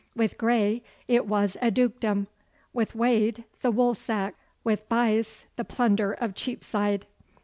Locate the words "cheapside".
6.33-7.05